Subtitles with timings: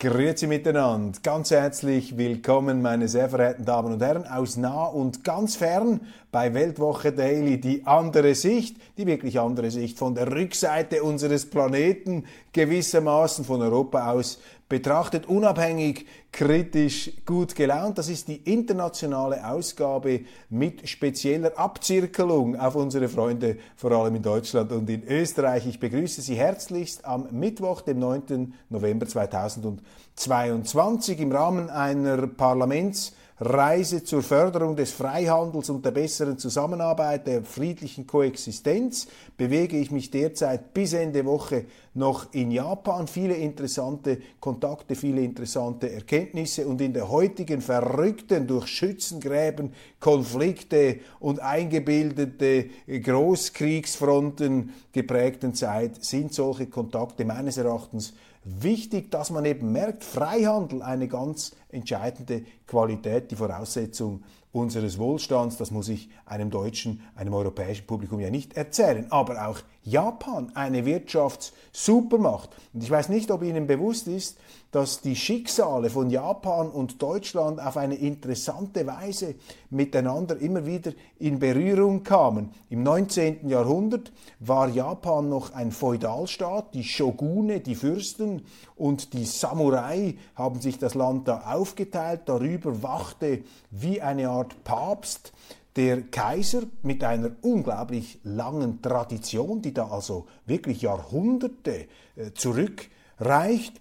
[0.00, 1.18] Grüezi miteinander.
[1.22, 6.00] Ganz herzlich willkommen, meine sehr verehrten Damen und Herren, aus nah und ganz fern
[6.32, 7.60] bei Weltwoche Daily.
[7.60, 12.24] Die andere Sicht, die wirklich andere Sicht von der Rückseite unseres Planeten,
[12.54, 14.38] gewissermaßen von Europa aus
[14.70, 17.98] betrachtet, unabhängig, kritisch, gut gelaunt.
[17.98, 24.72] Das ist die internationale Ausgabe mit spezieller Abzirkelung auf unsere Freunde, vor allem in Deutschland
[24.72, 25.66] und in Österreich.
[25.66, 28.54] Ich begrüße Sie herzlichst am Mittwoch, dem 9.
[28.70, 33.12] November 2022 im Rahmen einer Parlaments-
[33.42, 39.06] Reise zur Förderung des Freihandels und der besseren Zusammenarbeit, der friedlichen Koexistenz,
[39.38, 43.06] bewege ich mich derzeit bis Ende Woche noch in Japan.
[43.06, 51.40] Viele interessante Kontakte, viele interessante Erkenntnisse und in der heutigen verrückten, durch Schützengräben, Konflikte und
[51.40, 58.12] eingebildete Großkriegsfronten geprägten Zeit sind solche Kontakte meines Erachtens
[58.44, 65.56] wichtig, dass man eben merkt, Freihandel eine ganz entscheidende Qualität, die Voraussetzung unseres Wohlstands.
[65.56, 69.06] Das muss ich einem deutschen, einem europäischen Publikum ja nicht erzählen.
[69.10, 72.50] Aber auch Japan, eine Wirtschaftssupermacht.
[72.74, 74.38] Und ich weiß nicht, ob Ihnen bewusst ist,
[74.70, 79.34] dass die Schicksale von Japan und Deutschland auf eine interessante Weise
[79.70, 82.50] miteinander immer wieder in Berührung kamen.
[82.68, 83.48] Im 19.
[83.48, 88.42] Jahrhundert war Japan noch ein Feudalstaat, die Shogune, die Fürsten
[88.76, 95.32] und die Samurai haben sich das Land da aufgeteilt, darüber wachte wie eine Art Papst
[95.76, 103.80] der Kaiser mit einer unglaublich langen Tradition, die da also wirklich Jahrhunderte äh, zurückreicht.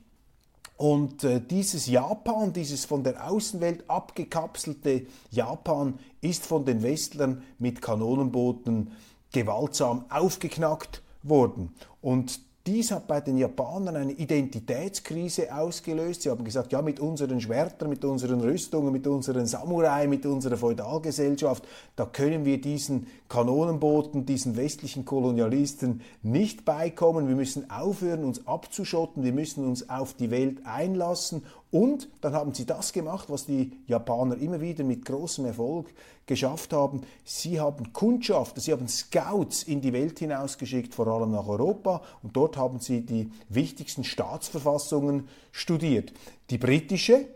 [0.78, 7.82] Und äh, dieses Japan, dieses von der Außenwelt abgekapselte Japan, ist von den Westlern mit
[7.82, 8.92] Kanonenbooten
[9.32, 11.74] gewaltsam aufgeknackt worden.
[12.02, 12.40] Und
[12.70, 16.22] dies hat bei den Japanern eine Identitätskrise ausgelöst.
[16.22, 20.56] Sie haben gesagt, ja, mit unseren Schwertern, mit unseren Rüstungen, mit unseren Samurai, mit unserer
[20.56, 27.28] Feudalgesellschaft, da können wir diesen Kanonenbooten, diesen westlichen Kolonialisten nicht beikommen.
[27.28, 29.24] Wir müssen aufhören, uns abzuschotten.
[29.24, 31.42] Wir müssen uns auf die Welt einlassen
[31.72, 35.94] und dann haben sie das gemacht, was die Japaner immer wieder mit großem Erfolg
[36.26, 37.02] geschafft haben.
[37.24, 42.02] Sie haben Kundschafter, sie haben Scouts in die Welt hinausgeschickt, vor allem nach Europa.
[42.24, 46.12] Und dort haben sie die wichtigsten Staatsverfassungen studiert.
[46.50, 47.28] Die britische,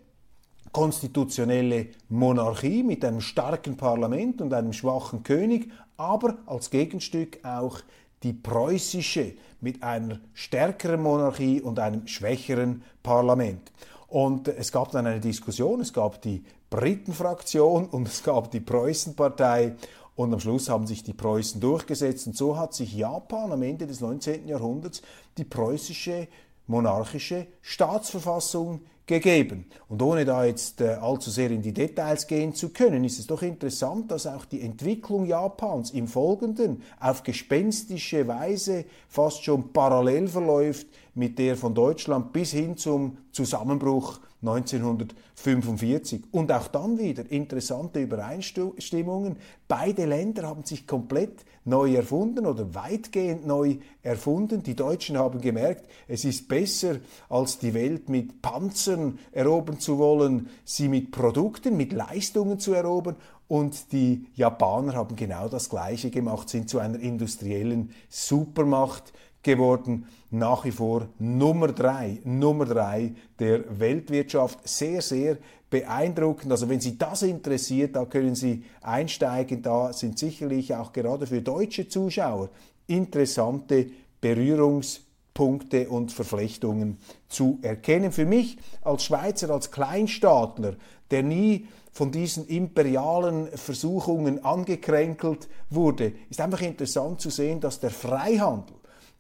[0.72, 7.82] konstitutionelle Monarchie mit einem starken Parlament und einem schwachen König, aber als Gegenstück auch
[8.24, 13.72] die preußische mit einer stärkeren Monarchie und einem schwächeren Parlament.
[14.14, 19.76] Und es gab dann eine Diskussion, es gab die Britenfraktion und es gab die Preußenpartei
[20.14, 23.88] und am Schluss haben sich die Preußen durchgesetzt und so hat sich Japan am Ende
[23.88, 24.48] des 19.
[24.48, 25.02] Jahrhunderts
[25.36, 26.28] die preußische
[26.68, 29.66] monarchische Staatsverfassung gegeben.
[29.90, 33.28] Und ohne da jetzt äh, allzu sehr in die Details gehen zu können, ist es
[33.28, 40.28] doch interessant, dass auch die Entwicklung Japans im Folgenden auf gespenstische Weise fast schon parallel
[40.28, 46.24] verläuft mit der von Deutschland bis hin zum Zusammenbruch 1945.
[46.32, 49.38] Und auch dann wieder interessante Übereinstimmungen.
[49.68, 54.64] Beide Länder haben sich komplett neu erfunden oder weitgehend neu erfunden.
[54.64, 56.98] Die Deutschen haben gemerkt, es ist besser,
[57.30, 63.16] als die Welt mit Panzern erobern zu wollen, sie mit Produkten, mit Leistungen zu erobern.
[63.48, 70.66] Und die Japaner haben genau das Gleiche gemacht, sind zu einer industriellen Supermacht geworden, nach
[70.66, 74.68] wie vor Nummer drei, Nummer drei der Weltwirtschaft.
[74.68, 75.38] Sehr, sehr
[75.70, 76.52] beeindruckend.
[76.52, 79.62] Also wenn Sie das interessiert, da können Sie einsteigen.
[79.62, 82.50] Da sind sicherlich auch gerade für deutsche Zuschauer
[82.88, 83.88] interessante
[84.22, 86.98] Berührungspunkte und Verflechtungen
[87.28, 88.12] zu erkennen.
[88.12, 90.76] Für mich als Schweizer, als Kleinstaatler,
[91.12, 97.92] der nie von diesen imperialen Versuchungen angekränkelt wurde, ist einfach interessant zu sehen, dass der
[97.92, 98.76] Freihandel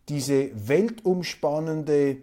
[0.09, 2.17] diese weltumspannende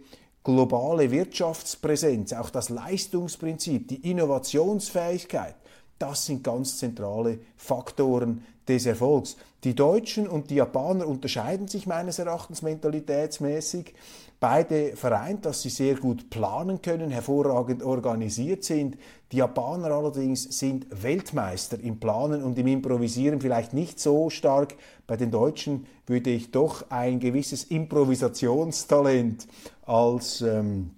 [0.44, 5.54] globale Wirtschaftspräsenz, auch das Leistungsprinzip, die Innovationsfähigkeit,
[6.00, 9.36] Das sind ganz zentrale Faktoren des Erfolgs.
[9.64, 13.92] Die Deutschen und die Japaner unterscheiden sich meines Erachtens mentalitätsmäßig.
[14.40, 18.96] Beide vereint, dass sie sehr gut planen können, hervorragend organisiert sind.
[19.32, 24.76] Die Japaner allerdings sind Weltmeister im Planen und im Improvisieren vielleicht nicht so stark.
[25.06, 29.46] Bei den Deutschen würde ich doch ein gewisses Improvisationstalent
[29.84, 30.92] als ähm,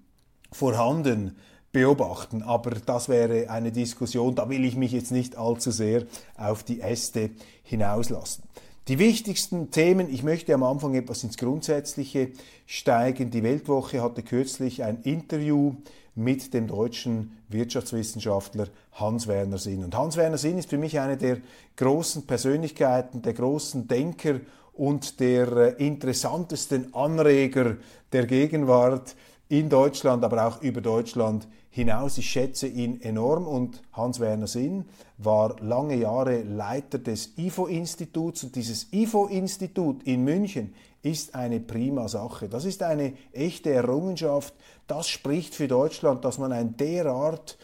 [0.52, 1.36] vorhanden
[1.72, 2.44] beobachten.
[2.44, 6.04] Aber das wäre eine Diskussion, da will ich mich jetzt nicht allzu sehr
[6.36, 7.30] auf die Äste
[7.64, 8.44] hinauslassen.
[8.88, 12.32] Die wichtigsten Themen, ich möchte am Anfang etwas ins Grundsätzliche
[12.66, 13.30] steigen.
[13.30, 15.76] Die Weltwoche hatte kürzlich ein Interview
[16.16, 19.84] mit dem deutschen Wirtschaftswissenschaftler Hans-Werner Sinn.
[19.84, 21.38] Und Hans-Werner Sinn ist für mich eine der
[21.76, 24.40] großen Persönlichkeiten, der großen Denker
[24.72, 27.76] und der äh, interessantesten Anreger
[28.12, 29.14] der Gegenwart
[29.48, 32.18] in Deutschland, aber auch über Deutschland hinaus.
[32.18, 34.84] Ich schätze ihn enorm und Hans-Werner Sinn
[35.18, 42.48] war lange Jahre Leiter des IFO-Instituts und dieses IFO-Institut in München ist eine prima Sache.
[42.48, 44.54] Das ist eine echte Errungenschaft.
[44.86, 47.58] Das spricht für Deutschland, dass man ein derart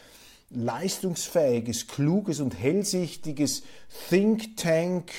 [0.51, 3.63] leistungsfähiges, kluges und hellsichtiges
[4.09, 5.13] Think Tank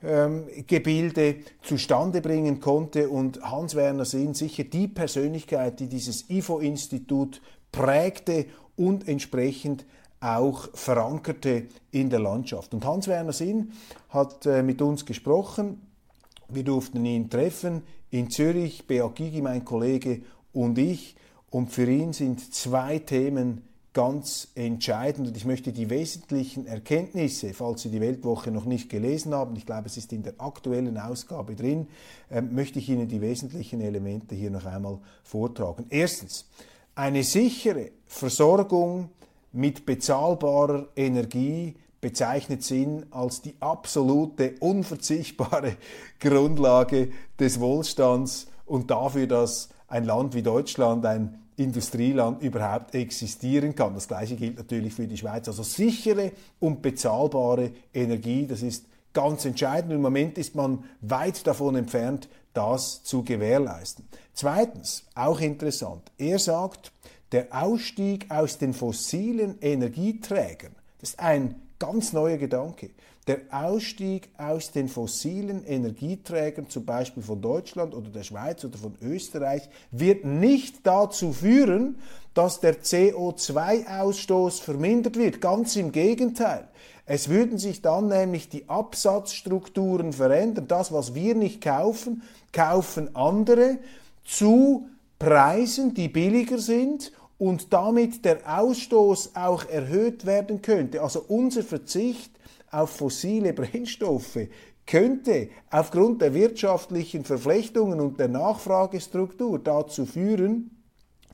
[0.00, 7.40] ähm, Gebilde zustande bringen konnte und Hans-Werner Sinn sicher die Persönlichkeit, die dieses IFO-Institut
[7.72, 9.84] prägte und entsprechend
[10.20, 12.74] auch verankerte in der Landschaft.
[12.74, 13.72] Und Hans-Werner Sinn
[14.08, 15.82] hat äh, mit uns gesprochen.
[16.48, 20.22] Wir durften ihn treffen in Zürich, Beat Gigi, mein Kollege
[20.52, 21.14] und ich.
[21.50, 23.62] Und für ihn sind zwei Themen
[23.92, 25.28] ganz entscheidend.
[25.28, 29.66] Und ich möchte die wesentlichen Erkenntnisse, falls Sie die Weltwoche noch nicht gelesen haben, ich
[29.66, 31.88] glaube, es ist in der aktuellen Ausgabe drin,
[32.30, 35.86] äh, möchte ich Ihnen die wesentlichen Elemente hier noch einmal vortragen.
[35.90, 36.46] Erstens,
[36.98, 39.10] eine sichere Versorgung
[39.52, 45.76] mit bezahlbarer Energie bezeichnet Sinn als die absolute, unverzichtbare
[46.18, 53.94] Grundlage des Wohlstands und dafür, dass ein Land wie Deutschland, ein Industrieland überhaupt existieren kann.
[53.94, 55.46] Das gleiche gilt natürlich für die Schweiz.
[55.46, 59.92] Also sichere und bezahlbare Energie, das ist ganz entscheidend.
[59.92, 64.06] Im Moment ist man weit davon entfernt, das zu gewährleisten.
[64.32, 66.92] Zweitens, auch interessant, er sagt,
[67.32, 72.90] der Ausstieg aus den fossilen Energieträgern, das ist ein ganz neuer Gedanke,
[73.28, 78.94] der Ausstieg aus den fossilen Energieträgern, zum Beispiel von Deutschland oder der Schweiz oder von
[79.02, 81.96] Österreich, wird nicht dazu führen,
[82.32, 85.40] dass der CO2-Ausstoß vermindert wird.
[85.40, 86.68] Ganz im Gegenteil.
[87.04, 90.66] Es würden sich dann nämlich die Absatzstrukturen verändern.
[90.66, 92.22] Das, was wir nicht kaufen,
[92.52, 93.78] kaufen andere
[94.24, 94.88] zu
[95.18, 101.02] Preisen, die billiger sind und damit der Ausstoß auch erhöht werden könnte.
[101.02, 102.37] Also unser Verzicht
[102.70, 104.38] auf fossile Brennstoffe
[104.86, 110.70] könnte aufgrund der wirtschaftlichen Verflechtungen und der Nachfragestruktur dazu führen,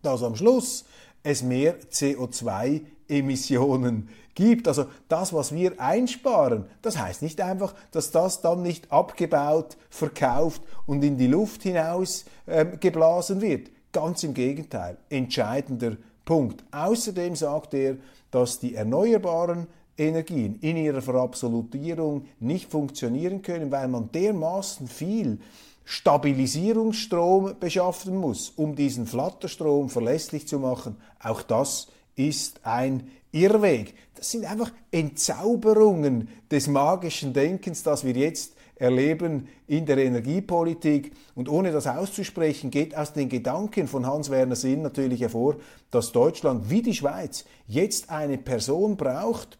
[0.03, 0.87] dass am Schluss
[1.23, 4.69] es mehr CO2-Emissionen gibt.
[4.69, 10.61] Also das, was wir einsparen, das heißt nicht einfach, dass das dann nicht abgebaut, verkauft
[10.87, 13.71] und in die Luft hinaus äh, geblasen wird.
[13.93, 16.65] Ganz im Gegenteil, entscheidender Punkt.
[16.73, 17.97] Außerdem sagt er,
[18.31, 19.67] dass die erneuerbaren
[19.97, 25.39] Energien in ihrer Verabsolutierung nicht funktionieren können, weil man dermaßen viel
[25.85, 30.97] Stabilisierungsstrom beschaffen muss, um diesen Flatterstrom verlässlich zu machen.
[31.23, 33.95] Auch das ist ein Irrweg.
[34.15, 41.13] Das sind einfach Entzauberungen des magischen Denkens, das wir jetzt erleben in der Energiepolitik.
[41.35, 45.57] Und ohne das auszusprechen, geht aus den Gedanken von Hans-Werner Sinn natürlich hervor,
[45.91, 49.59] dass Deutschland wie die Schweiz jetzt eine Person braucht,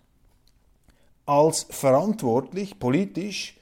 [1.27, 3.57] als verantwortlich politisch,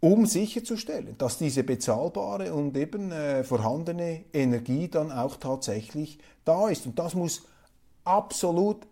[0.00, 6.86] um sicherzustellen, dass diese bezahlbare und eben äh, vorhandene Energie dann auch tatsächlich da ist.
[6.86, 7.42] Und das muss
[8.04, 8.86] absolut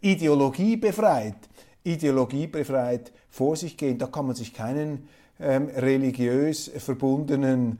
[0.00, 1.36] ideologiebefreit,
[1.84, 3.98] ideologiebefreit vor sich gehen.
[3.98, 7.78] Da kann man sich keinen ähm, religiös verbundenen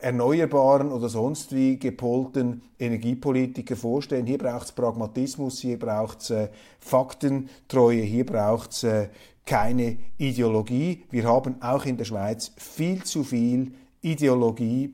[0.00, 4.26] erneuerbaren oder sonst wie gepolten Energiepolitiker vorstellen.
[4.26, 6.48] Hier braucht es Pragmatismus, hier braucht es äh,
[6.80, 9.08] Faktentreue, hier braucht es äh,
[9.44, 11.04] keine Ideologie.
[11.10, 13.72] Wir haben auch in der Schweiz viel zu viel
[14.02, 14.92] Ideologie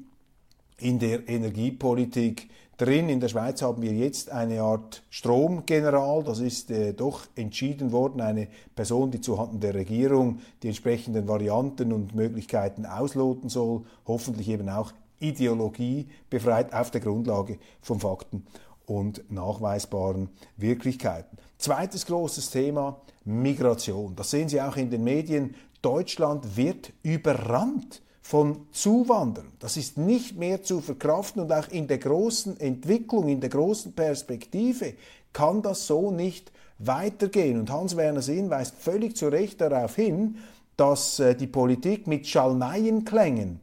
[0.78, 3.08] in der Energiepolitik drin.
[3.08, 6.24] In der Schweiz haben wir jetzt eine Art Stromgeneral.
[6.24, 8.20] Das ist äh, doch entschieden worden.
[8.20, 13.82] Eine Person, die zuhanden der Regierung die entsprechenden Varianten und Möglichkeiten ausloten soll.
[14.06, 18.46] Hoffentlich eben auch Ideologie befreit auf der Grundlage von Fakten
[18.86, 21.38] und nachweisbaren Wirklichkeiten.
[21.58, 24.16] Zweites großes Thema, Migration.
[24.16, 25.54] Das sehen Sie auch in den Medien.
[25.80, 29.52] Deutschland wird überrannt von Zuwanderern.
[29.58, 33.92] Das ist nicht mehr zu verkraften und auch in der großen Entwicklung, in der großen
[33.92, 34.94] Perspektive
[35.32, 37.58] kann das so nicht weitergehen.
[37.58, 40.36] Und Hans-Werner Sinn weist völlig zu Recht darauf hin,
[40.76, 43.60] dass äh, die Politik mit Schalmeienklängen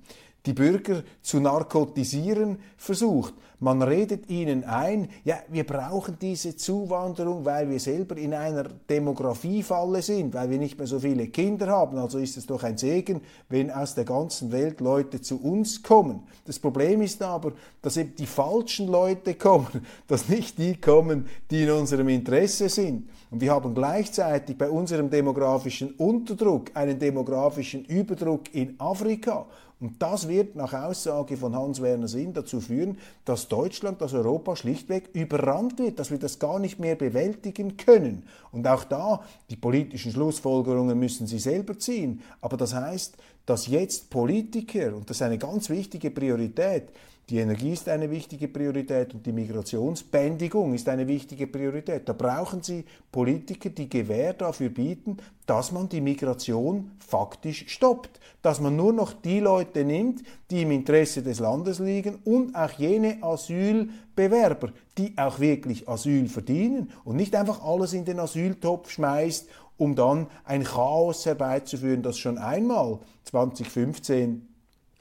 [0.49, 3.35] die Bürger zu narkotisieren versucht.
[3.59, 10.01] Man redet ihnen ein, ja, wir brauchen diese Zuwanderung, weil wir selber in einer Demografiefalle
[10.01, 11.99] sind, weil wir nicht mehr so viele Kinder haben.
[11.99, 16.23] Also ist es doch ein Segen, wenn aus der ganzen Welt Leute zu uns kommen.
[16.45, 17.51] Das Problem ist aber,
[17.81, 23.09] dass eben die falschen Leute kommen, dass nicht die kommen, die in unserem Interesse sind.
[23.29, 29.45] Und wir haben gleichzeitig bei unserem demografischen Unterdruck einen demografischen Überdruck in Afrika.
[29.79, 35.09] Und das wird nach Aussage von Hans-Werner Sinn dazu führen, dass Deutschland, dass Europa schlichtweg
[35.13, 38.23] überrannt wird, dass wir das gar nicht mehr bewältigen können.
[38.51, 42.21] Und auch da, die politischen Schlussfolgerungen müssen Sie selber ziehen.
[42.41, 46.89] Aber das heißt, dass jetzt Politiker, und das ist eine ganz wichtige Priorität,
[47.29, 52.09] die Energie ist eine wichtige Priorität und die Migrationsbändigung ist eine wichtige Priorität.
[52.09, 58.19] Da brauchen Sie Politiker, die Gewähr dafür bieten, dass man die Migration faktisch stoppt.
[58.41, 62.71] Dass man nur noch die Leute nimmt, die im Interesse des Landes liegen und auch
[62.71, 69.49] jene Asylbewerber, die auch wirklich Asyl verdienen und nicht einfach alles in den Asyltopf schmeißt
[69.79, 74.48] um dann ein Chaos herbeizuführen, das schon einmal 2015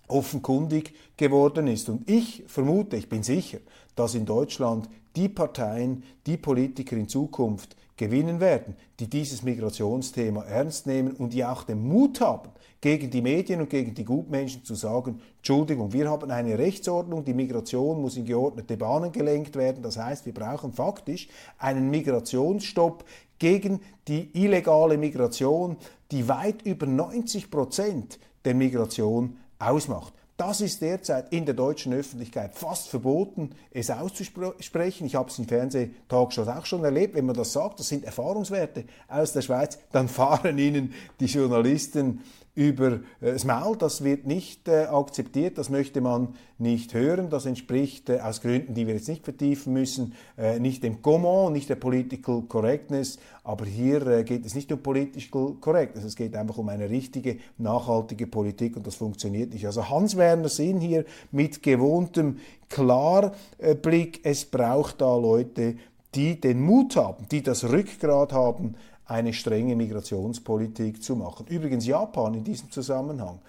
[0.08, 1.88] offenkundig geworden ist.
[1.88, 3.58] Und ich vermute, ich bin sicher,
[3.94, 10.86] dass in Deutschland die Parteien, die Politiker in Zukunft gewinnen werden, die dieses Migrationsthema ernst
[10.86, 12.50] nehmen und die auch den Mut haben,
[12.80, 17.34] gegen die Medien und gegen die Gutmenschen zu sagen, Entschuldigung, wir haben eine Rechtsordnung, die
[17.34, 19.82] Migration muss in geordnete Bahnen gelenkt werden.
[19.82, 23.04] Das heißt, wir brauchen faktisch einen Migrationsstopp
[23.40, 25.76] gegen die illegale Migration,
[26.12, 30.12] die weit über 90 Prozent der Migration ausmacht.
[30.38, 35.04] Das ist derzeit in der deutschen Öffentlichkeit fast verboten, es auszusprechen.
[35.04, 37.16] Ich habe es in Fernsehtalkshows auch schon erlebt.
[37.16, 42.20] Wenn man das sagt, das sind Erfahrungswerte aus der Schweiz, dann fahren Ihnen die Journalisten
[42.58, 43.76] über äh, das Maul.
[43.76, 47.30] Das wird nicht äh, akzeptiert, das möchte man nicht hören.
[47.30, 51.52] Das entspricht äh, aus Gründen, die wir jetzt nicht vertiefen müssen, äh, nicht dem Comment,
[51.52, 53.20] nicht der Political Correctness.
[53.44, 57.38] Aber hier äh, geht es nicht um Political Correctness, es geht einfach um eine richtige,
[57.58, 59.64] nachhaltige Politik und das funktioniert nicht.
[59.64, 62.38] Also Hans-Werner Sinn hier mit gewohntem
[62.68, 65.76] Klarblick, es braucht da Leute,
[66.14, 68.74] die den Mut haben, die das Rückgrat haben,
[69.04, 71.46] eine strenge Migrationspolitik zu machen.
[71.46, 73.40] Übrigens Japan in diesem Zusammenhang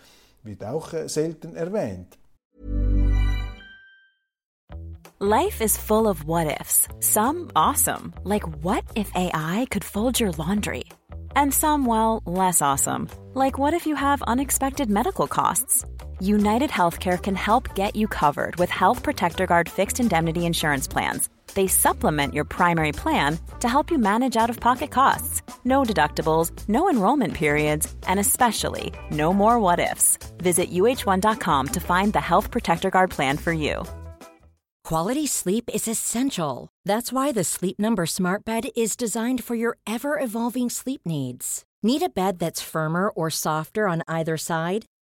[0.44, 2.18] wird auch äh, selten erwähnt.
[5.22, 6.88] Life is full of what ifs.
[7.01, 10.86] Some awesome, like what if AI could fold your laundry?
[11.36, 15.84] And some well, less awesome, like what if you have unexpected medical costs?
[16.22, 21.30] United Healthcare can help get you covered with Health Protector Guard fixed indemnity insurance plans
[21.60, 25.42] They supplement your primary plan to help you manage out of pocket costs.
[25.66, 30.18] No deductibles, no enrollment periods, and especially no more what ifs.
[30.38, 33.84] Visit uh1.com to find the Health Protector Guard plan for you.
[34.86, 36.70] Quality sleep is essential.
[36.86, 41.66] That's why the Sleep Number Smart Bed is designed for your ever evolving sleep needs.
[41.84, 44.86] Need a bed that's firmer or softer on either side?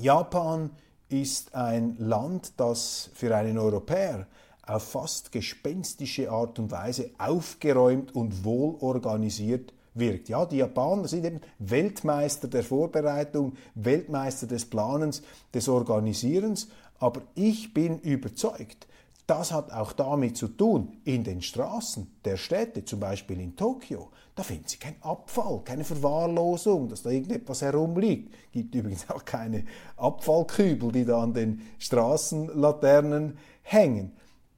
[0.00, 0.70] Japan
[1.08, 4.26] ist ein Land, das für einen Europäer
[4.66, 10.28] auf fast gespenstische Art und Weise aufgeräumt und wohlorganisiert wirkt.
[10.28, 17.74] Ja, die Japaner sind eben Weltmeister der Vorbereitung, Weltmeister des Planens, des Organisierens, aber ich
[17.74, 18.86] bin überzeugt,
[19.30, 24.10] das hat auch damit zu tun, in den Straßen der Städte, zum Beispiel in Tokio,
[24.34, 28.34] da finden Sie keinen Abfall, keine Verwahrlosung, dass da irgendetwas herumliegt.
[28.50, 29.64] Gibt übrigens auch keine
[29.96, 34.12] Abfallkübel, die da an den Straßenlaternen hängen.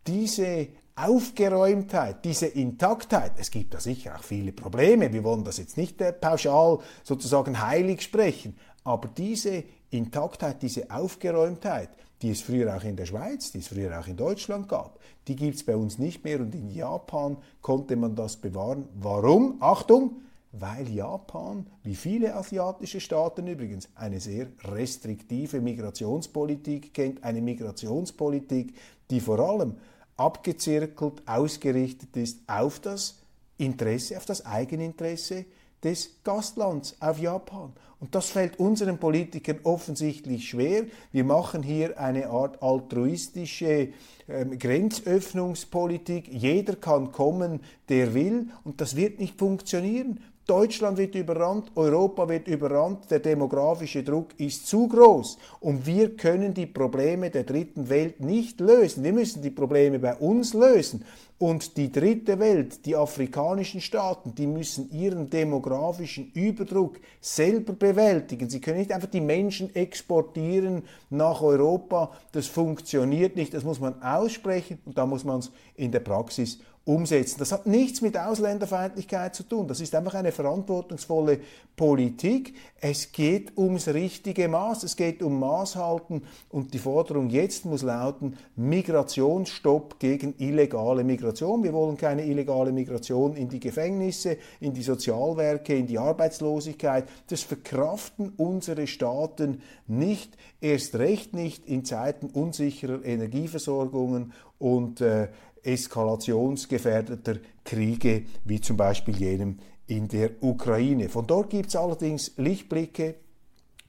[0.07, 5.76] Diese Aufgeräumtheit, diese Intaktheit, es gibt da sicher auch viele Probleme, wir wollen das jetzt
[5.76, 11.91] nicht äh, pauschal sozusagen heilig sprechen, Aber diese Intaktheit, diese Aufgeräumtheit,
[12.23, 14.99] die es früher auch in der Schweiz, die es früher auch in Deutschland gab,
[15.29, 18.88] die gibt es bei uns nicht mehr und in Japan konnte man das bewahren.
[18.95, 19.57] Warum?
[19.61, 20.23] Achtung!
[20.52, 28.75] Weil Japan, wie viele asiatische Staaten übrigens, eine sehr restriktive Migrationspolitik kennt, eine Migrationspolitik,
[29.11, 29.76] die vor allem
[30.19, 33.19] abgezirkelt, ausgerichtet ist auf das
[33.57, 35.47] Interesse, auf das Eigeninteresse
[35.83, 37.73] des Gastlands, auf Japan.
[38.01, 40.87] Und das fällt unseren Politikern offensichtlich schwer.
[41.12, 43.93] Wir machen hier eine Art altruistische
[44.29, 46.27] ähm, Grenzöffnungspolitik.
[46.29, 48.49] Jeder kann kommen, der will.
[48.65, 50.19] Und das wird nicht funktionieren.
[50.47, 56.53] Deutschland wird überrannt, Europa wird überrannt, der demografische Druck ist zu groß und wir können
[56.53, 59.05] die Probleme der dritten Welt nicht lösen.
[59.05, 61.05] Wir müssen die Probleme bei uns lösen.
[61.43, 68.49] Und die dritte Welt, die afrikanischen Staaten, die müssen ihren demografischen Überdruck selber bewältigen.
[68.49, 72.13] Sie können nicht einfach die Menschen exportieren nach Europa.
[72.31, 73.53] Das funktioniert nicht.
[73.55, 77.39] Das muss man aussprechen und da muss man es in der Praxis umsetzen.
[77.39, 79.69] Das hat nichts mit Ausländerfeindlichkeit zu tun.
[79.69, 81.39] Das ist einfach eine verantwortungsvolle
[81.77, 82.55] Politik.
[82.81, 84.83] Es geht ums richtige Maß.
[84.83, 86.23] Es geht um Maßhalten.
[86.51, 91.62] Und die Forderung jetzt muss lauten, Migrationsstopp gegen illegale Migration.
[91.62, 97.09] Wir wollen keine illegale Migration in die Gefängnisse, in die Sozialwerke, in die Arbeitslosigkeit.
[97.29, 105.29] Das verkraften unsere Staaten nicht, erst recht nicht in Zeiten unsicherer Energieversorgungen und äh,
[105.62, 111.09] eskalationsgefährdeter Kriege, wie zum Beispiel jenem in der Ukraine.
[111.09, 113.16] Von dort gibt es allerdings Lichtblicke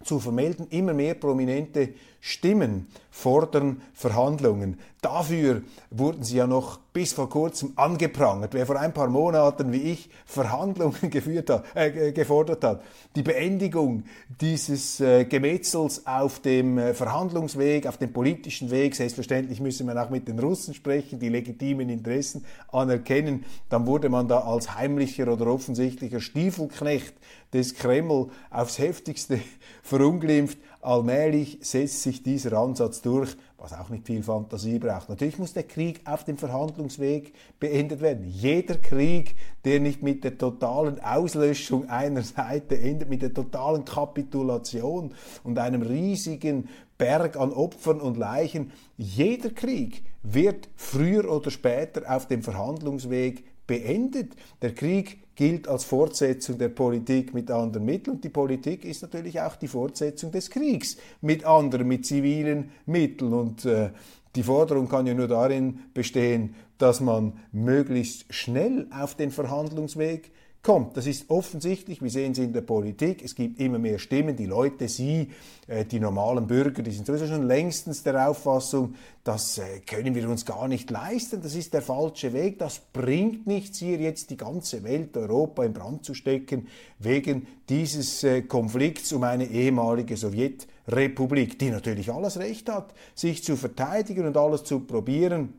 [0.04, 0.68] zu vermelden.
[0.70, 1.94] Immer mehr prominente
[2.26, 4.80] Stimmen fordern Verhandlungen.
[5.02, 5.62] Dafür
[5.92, 8.54] wurden sie ja noch bis vor kurzem angeprangert.
[8.54, 12.84] Wer vor ein paar Monaten wie ich Verhandlungen geführt hat, äh, gefordert hat,
[13.18, 14.06] die Beendigung
[14.40, 20.10] dieses äh, Gemetzels auf dem äh, Verhandlungsweg, auf dem politischen Weg, selbstverständlich müsse man auch
[20.10, 25.48] mit den Russen sprechen, die legitimen Interessen anerkennen, dann wurde man da als heimlicher oder
[25.48, 27.16] offensichtlicher Stiefelknecht
[27.52, 29.42] des Kreml aufs heftigste
[29.84, 35.10] verunglimpft allmählich setzt sich dieser Ansatz durch, was auch nicht viel Fantasie braucht.
[35.10, 38.28] Natürlich muss der Krieg auf dem Verhandlungsweg beendet werden.
[38.28, 45.14] Jeder Krieg, der nicht mit der totalen Auslöschung einer Seite endet, mit der totalen Kapitulation
[45.44, 52.28] und einem riesigen Berg an Opfern und Leichen, jeder Krieg wird früher oder später auf
[52.28, 54.36] dem Verhandlungsweg beendet.
[54.62, 58.16] Der Krieg gilt als Fortsetzung der Politik mit anderen Mitteln.
[58.16, 63.34] Und die Politik ist natürlich auch die Fortsetzung des Kriegs mit anderen, mit zivilen Mitteln.
[63.34, 63.90] Und äh,
[64.36, 70.32] die Forderung kann ja nur darin bestehen, dass man möglichst schnell auf den Verhandlungsweg
[70.64, 70.96] kommt.
[70.96, 74.46] Das ist offensichtlich, wir sehen es in der Politik, es gibt immer mehr Stimmen, die
[74.46, 75.30] Leute, Sie,
[75.68, 78.96] äh, die normalen Bürger, die sind sowieso schon längstens der Auffassung,
[79.26, 83.46] das äh, können wir uns gar nicht leisten, das ist der falsche Weg, das bringt
[83.46, 89.12] nichts hier jetzt die ganze Welt, Europa in Brand zu stecken, wegen dieses äh, Konflikts
[89.12, 94.80] um eine ehemalige Sowjetrepublik, die natürlich alles Recht hat, sich zu verteidigen und alles zu
[94.80, 95.56] probieren.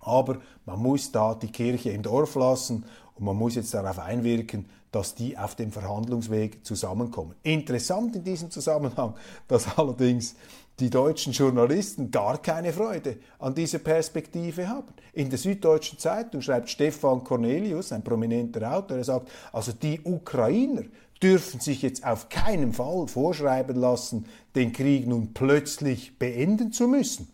[0.00, 2.84] Aber man muss da die Kirche im Dorf lassen
[3.18, 7.34] und man muss jetzt darauf einwirken, dass die auf dem Verhandlungsweg zusammenkommen.
[7.42, 9.14] Interessant in diesem Zusammenhang,
[9.46, 10.34] dass allerdings
[10.80, 14.94] die deutschen Journalisten gar keine Freude an dieser Perspektive haben.
[15.12, 20.82] In der Süddeutschen Zeitung schreibt Stefan Cornelius, ein prominenter Autor, er sagt, also die Ukrainer
[21.20, 27.28] dürfen sich jetzt auf keinen Fall vorschreiben lassen, den Krieg nun plötzlich beenden zu müssen.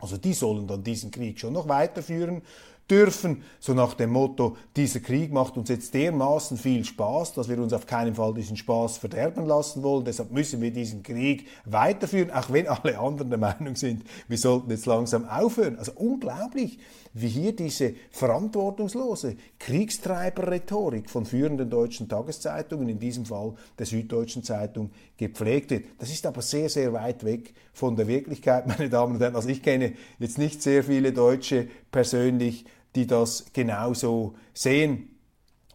[0.00, 2.42] Also die sollen dann diesen Krieg schon noch weiterführen
[2.90, 7.58] dürfen, so nach dem Motto, dieser Krieg macht uns jetzt dermaßen viel Spaß, dass wir
[7.58, 10.04] uns auf keinen Fall diesen Spaß verderben lassen wollen.
[10.04, 14.70] Deshalb müssen wir diesen Krieg weiterführen, auch wenn alle anderen der Meinung sind, wir sollten
[14.70, 15.78] jetzt langsam aufhören.
[15.78, 16.78] Also unglaublich,
[17.14, 24.90] wie hier diese verantwortungslose Kriegstreiber-Rhetorik von führenden deutschen Tageszeitungen, in diesem Fall der Süddeutschen Zeitung,
[25.16, 25.84] gepflegt wird.
[25.98, 29.36] Das ist aber sehr, sehr weit weg von der Wirklichkeit, meine Damen und Herren.
[29.36, 35.16] Also ich kenne jetzt nicht sehr viele Deutsche persönlich, die das genauso sehen.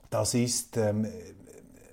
[0.10, 1.08] Das ist ähm,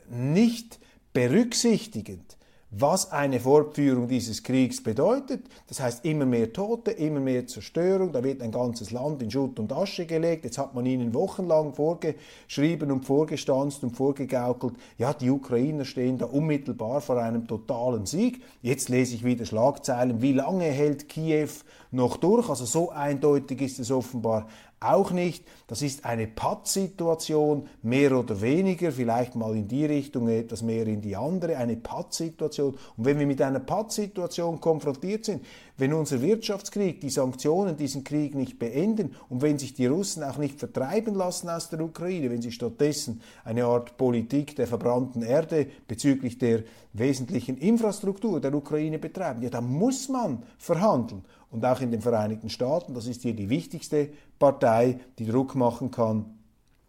[0.09, 0.78] nicht
[1.12, 2.37] berücksichtigend
[2.76, 5.44] was eine Fortführung dieses Kriegs bedeutet.
[5.68, 9.58] Das heißt immer mehr Tote, immer mehr Zerstörung, da wird ein ganzes Land in Schutt
[9.60, 10.44] und Asche gelegt.
[10.44, 16.26] Jetzt hat man ihnen wochenlang vorgeschrieben und vorgestanzt und vorgegaukelt, ja, die Ukrainer stehen da
[16.26, 18.42] unmittelbar vor einem totalen Sieg.
[18.60, 21.50] Jetzt lese ich wieder Schlagzeilen, wie lange hält Kiew
[21.92, 22.48] noch durch?
[22.48, 24.48] Also so eindeutig ist es offenbar
[24.92, 25.44] auch nicht.
[25.66, 31.01] Das ist eine Pattsituation, mehr oder weniger, vielleicht mal in die Richtung, etwas mehr in
[31.01, 32.75] die andere, eine Pattsituation.
[32.97, 35.44] Und wenn wir mit einer Pattsituation konfrontiert sind,
[35.77, 40.38] wenn unser Wirtschaftskrieg, die Sanktionen diesen Krieg nicht beenden und wenn sich die Russen auch
[40.38, 45.66] nicht vertreiben lassen aus der Ukraine, wenn sie stattdessen eine Art Politik der verbrannten Erde
[45.88, 51.25] bezüglich der wesentlichen Infrastruktur der Ukraine betreiben, ja, dann muss man verhandeln.
[51.54, 54.08] Und auch in den Vereinigten Staaten, das ist hier die wichtigste
[54.40, 56.34] Partei, die Druck machen kann,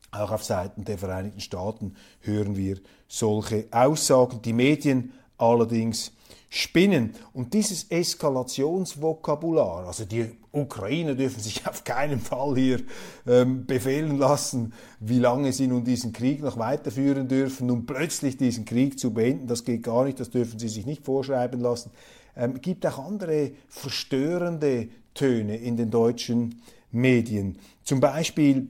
[0.10, 4.42] auch auf Seiten der Vereinigten Staaten hören wir solche Aussagen.
[4.42, 6.14] Die Medien allerdings
[6.50, 7.14] spinnen.
[7.34, 12.82] Und dieses Eskalationsvokabular, also die Ukrainer dürfen sich auf keinen Fall hier
[13.28, 18.66] ähm, befehlen lassen, wie lange sie nun diesen Krieg noch weiterführen dürfen, um plötzlich diesen
[18.66, 21.92] Krieg zu beenden, das geht gar nicht, das dürfen sie sich nicht vorschreiben lassen.
[22.36, 27.58] Ähm, gibt auch andere verstörende Töne in den deutschen Medien.
[27.84, 28.70] Zum Beispiel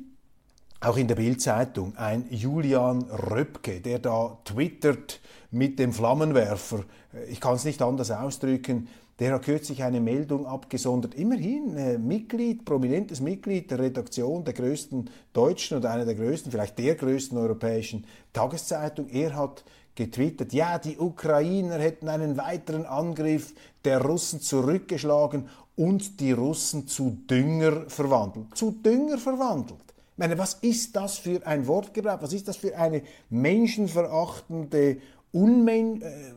[0.79, 5.19] auch in der Bildzeitung ein Julian Röpke, der da twittert
[5.51, 6.83] mit dem Flammenwerfer.
[7.29, 8.87] Ich kann es nicht anders ausdrücken.
[9.19, 11.15] Der hat kürzlich eine Meldung abgesondert.
[11.15, 16.77] Immerhin äh, Mitglied, prominentes Mitglied der Redaktion der größten deutschen oder einer der größten, vielleicht
[16.77, 19.07] der größten europäischen Tageszeitung.
[19.07, 19.63] Er hat
[19.95, 23.53] getwittert, ja, die Ukrainer hätten einen weiteren Angriff
[23.85, 25.47] der Russen zurückgeschlagen
[25.77, 28.47] und die Russen zu Dünger verwandelt.
[28.55, 29.79] Zu Dünger verwandelt.
[29.87, 32.21] Ich meine, was ist das für ein Wortgebrauch?
[32.21, 34.97] Was ist das für eine menschenverachtende
[35.31, 36.31] Unmen äh,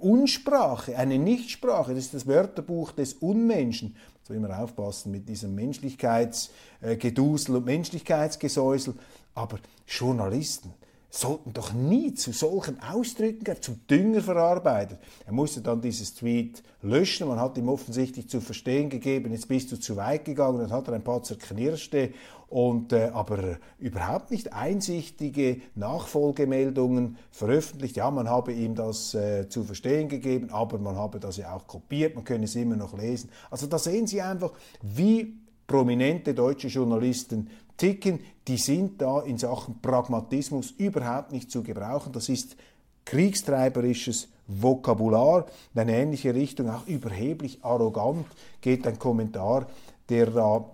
[0.00, 1.94] Unsprache, eine Nichtsprache?
[1.94, 3.96] Das ist das Wörterbuch des Unmenschen.
[4.22, 8.94] So immer aufpassen mit diesem Menschlichkeitsgedusel und Menschlichkeitsgesäusel.
[9.34, 10.74] Aber Journalisten,
[11.10, 14.98] sollten doch nie zu solchen Ausdrücken greifen, zum Düngerverarbeiter.
[15.24, 17.28] Er musste dann dieses Tweet löschen.
[17.28, 20.88] Man hat ihm offensichtlich zu verstehen gegeben, jetzt bist du zu weit gegangen, dann hat
[20.88, 22.12] er ein paar zerknirschte
[22.48, 27.96] und äh, aber überhaupt nicht einsichtige Nachfolgemeldungen veröffentlicht.
[27.96, 31.66] Ja, man habe ihm das äh, zu verstehen gegeben, aber man habe das ja auch
[31.66, 33.30] kopiert, man könne es immer noch lesen.
[33.50, 35.34] Also da sehen Sie einfach, wie
[35.66, 42.12] prominente deutsche Journalisten ticken, die sind da in Sachen Pragmatismus überhaupt nicht zu gebrauchen.
[42.12, 42.56] Das ist
[43.04, 45.46] kriegstreiberisches Vokabular.
[45.74, 48.26] In eine ähnliche Richtung, auch überheblich arrogant,
[48.60, 49.66] geht ein Kommentar,
[50.08, 50.64] der da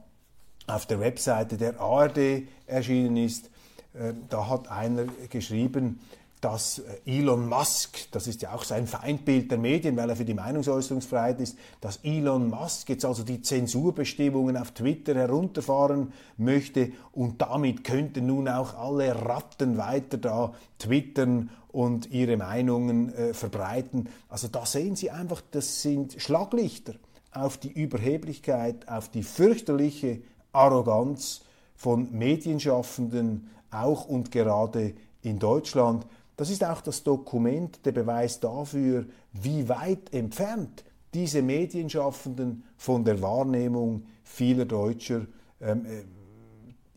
[0.66, 3.50] auf der Webseite der ARD erschienen ist.
[3.94, 6.00] Äh, da hat einer geschrieben,
[6.42, 10.24] dass äh, Elon Musk, das ist ja auch sein Feindbild der Medien, weil er für
[10.24, 17.40] die Meinungsäußerungsfreiheit ist, dass Elon Musk jetzt also die Zensurbestimmungen auf Twitter herunterfahren möchte und
[17.40, 24.08] damit könnten nun auch alle Ratten weiter da twittern und ihre Meinungen äh, verbreiten.
[24.28, 26.94] Also da sehen Sie einfach, das sind Schlaglichter
[27.30, 30.20] auf die Überheblichkeit, auf die fürchterliche
[30.52, 31.42] Arroganz
[31.76, 36.04] von Medienschaffenden, auch und gerade in Deutschland.
[36.36, 43.20] Das ist auch das Dokument, der Beweis dafür, wie weit entfernt diese Medienschaffenden von der
[43.20, 45.26] Wahrnehmung vieler Deutscher
[45.60, 46.04] ähm, äh,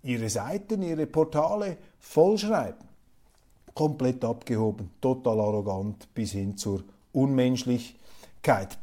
[0.10, 2.86] ihre Seiten, ihre Portale vollschreiben.
[3.74, 7.98] Komplett abgehoben, total arrogant bis hin zur unmenschlich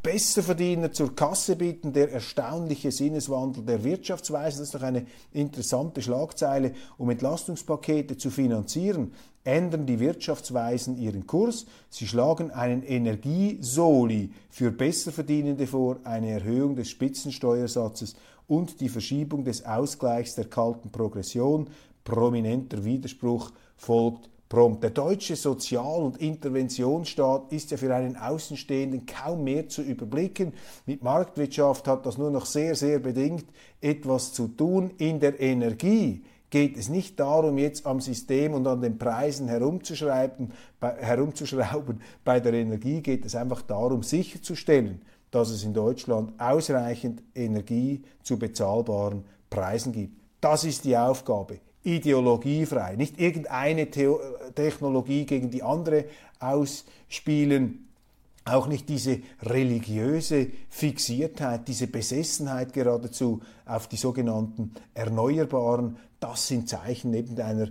[0.02, 6.72] Besserverdiener zur Kasse bitten, der erstaunliche Sinneswandel der Wirtschaftsweise, das ist doch eine interessante Schlagzeile,
[6.98, 9.12] um Entlastungspakete zu finanzieren,
[9.44, 11.66] ändern die Wirtschaftsweisen ihren Kurs.
[11.90, 18.16] Sie schlagen einen Energiesoli für Besserverdienende vor, eine Erhöhung des Spitzensteuersatzes
[18.48, 21.68] und die Verschiebung des Ausgleichs der kalten Progression.
[22.04, 24.82] Prominenter Widerspruch folgt prompt.
[24.82, 30.52] Der deutsche Sozial- und Interventionsstaat ist ja für einen Außenstehenden kaum mehr zu überblicken.
[30.84, 33.46] Mit Marktwirtschaft hat das nur noch sehr, sehr bedingt
[33.80, 34.90] etwas zu tun.
[34.98, 40.52] In der Energie geht es nicht darum, jetzt am System und an den Preisen herumzuschreiben,
[40.78, 42.02] bei, herumzuschrauben.
[42.24, 48.38] Bei der Energie geht es einfach darum, sicherzustellen, dass es in Deutschland ausreichend Energie zu
[48.38, 50.20] bezahlbaren Preisen gibt.
[50.42, 54.20] Das ist die Aufgabe ideologiefrei, nicht irgendeine Theo
[54.54, 56.04] Technologie gegen die andere
[56.38, 57.88] ausspielen,
[58.44, 67.12] auch nicht diese religiöse Fixiertheit, diese Besessenheit geradezu auf die sogenannten Erneuerbaren, das sind Zeichen
[67.14, 67.68] eben einer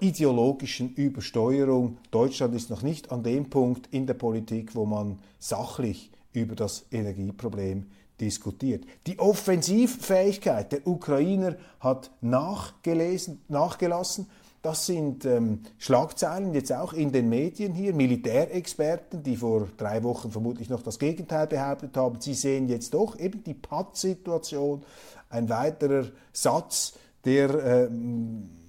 [0.00, 1.98] ideologischen Übersteuerung.
[2.10, 6.86] Deutschland ist noch nicht an dem Punkt in der Politik, wo man sachlich über das
[6.92, 7.86] Energieproblem
[8.20, 8.84] diskutiert.
[9.06, 14.28] Die Offensivfähigkeit der Ukrainer hat nachgelesen, nachgelassen.
[14.62, 17.92] Das sind ähm, Schlagzeilen jetzt auch in den Medien hier.
[17.94, 23.18] Militärexperten, die vor drei Wochen vermutlich noch das Gegenteil behauptet haben, sie sehen jetzt doch
[23.18, 24.84] eben die Pattsituation.
[25.30, 27.88] Ein weiterer Satz der äh,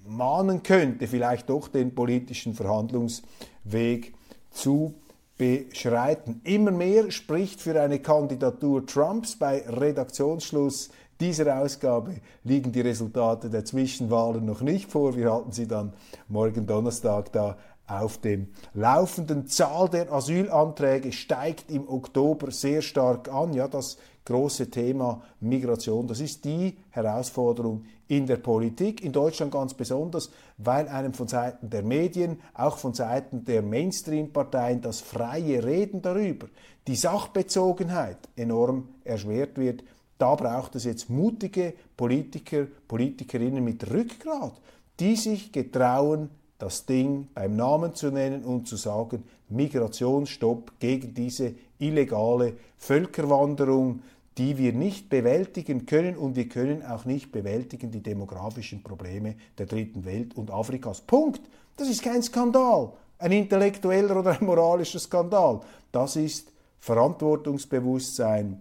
[0.08, 4.14] mahnen könnte, vielleicht doch den politischen Verhandlungsweg
[4.52, 4.94] zu
[5.38, 6.42] beschreiten.
[6.44, 9.36] Immer mehr spricht für eine Kandidatur Trumps.
[9.36, 10.90] Bei Redaktionsschluss
[11.20, 15.16] dieser Ausgabe liegen die Resultate der Zwischenwahlen noch nicht vor.
[15.16, 15.94] Wir halten sie dann
[16.28, 19.48] morgen Donnerstag da auf dem laufenden.
[19.48, 23.54] Zahl der Asylanträge steigt im Oktober sehr stark an.
[23.54, 29.74] Ja, das große Thema Migration, das ist die Herausforderung in der Politik, in Deutschland ganz
[29.74, 36.02] besonders, weil einem von Seiten der Medien, auch von Seiten der Mainstream-Parteien das freie Reden
[36.02, 36.48] darüber,
[36.88, 39.84] die Sachbezogenheit enorm erschwert wird.
[40.18, 44.54] Da braucht es jetzt mutige Politiker, Politikerinnen mit Rückgrat,
[45.00, 49.24] die sich getrauen, das Ding beim Namen zu nennen und zu sagen,
[49.56, 54.02] Migrationsstopp gegen diese illegale Völkerwanderung,
[54.38, 59.68] die wir nicht bewältigen können und wir können auch nicht bewältigen die demografischen Probleme der
[59.68, 61.02] dritten Welt und Afrikas.
[61.02, 61.42] Punkt.
[61.78, 65.62] Das ist kein Skandal, ein intellektueller oder ein moralischer Skandal.
[65.92, 68.60] Das ist Verantwortungsbewusstsein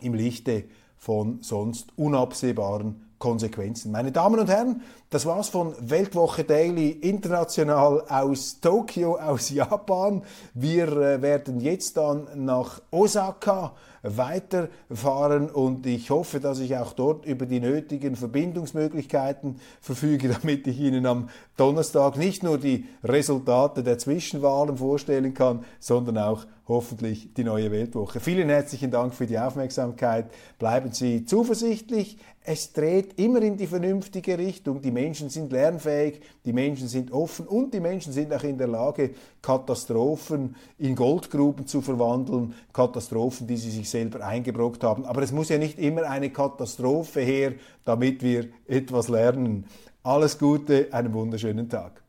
[0.00, 0.64] im Lichte
[0.96, 3.92] von sonst unabsehbaren Konsequenzen.
[3.92, 10.22] Meine Damen und Herren, das war's von Weltwoche Daily international aus Tokio, aus Japan.
[10.54, 17.26] Wir äh, werden jetzt dann nach Osaka weiterfahren und ich hoffe, dass ich auch dort
[17.26, 23.98] über die nötigen Verbindungsmöglichkeiten verfüge, damit ich Ihnen am Donnerstag nicht nur die Resultate der
[23.98, 28.20] Zwischenwahlen vorstellen kann, sondern auch hoffentlich die neue Weltwoche.
[28.20, 30.26] Vielen herzlichen Dank für die Aufmerksamkeit.
[30.58, 32.18] Bleiben Sie zuversichtlich.
[32.44, 34.80] Es dreht immer in die vernünftige Richtung.
[34.80, 38.68] Die Menschen sind lernfähig, die Menschen sind offen und die Menschen sind auch in der
[38.68, 39.10] Lage,
[39.40, 42.54] Katastrophen in Goldgruben zu verwandeln.
[42.72, 45.04] Katastrophen, die sie sich selber eingebrockt haben.
[45.04, 49.66] Aber es muss ja nicht immer eine Katastrophe her, damit wir etwas lernen.
[50.04, 52.01] Alles Gute, einen wunderschönen Tag.